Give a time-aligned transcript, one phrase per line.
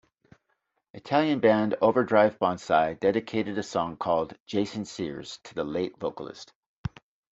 [0.95, 6.53] Italian band Overdrive Bonzai dedicated a song called "Jason Sears" to the late vocalist.